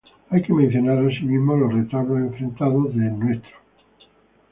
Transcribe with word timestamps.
Hay 0.31 0.41
que 0.41 0.51
mencionar 0.51 0.97
asimismo 0.97 1.55
los 1.55 1.71
retablos 1.75 2.17
enfrentados 2.21 2.85
de 2.95 3.03
"Ntro. 3.11 3.41